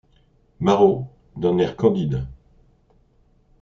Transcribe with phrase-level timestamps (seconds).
[0.59, 1.05] Marot,
[1.35, 2.25] d’un air candide.